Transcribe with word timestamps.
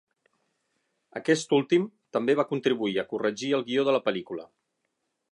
Aquest 1.19 1.51
últim 1.57 1.83
també 2.17 2.35
va 2.39 2.45
contribuir 2.53 2.97
a 3.01 3.05
corregir 3.11 3.51
el 3.59 3.65
guió 3.67 3.83
de 3.91 3.93
la 3.97 4.01
pel·lícula. 4.07 4.47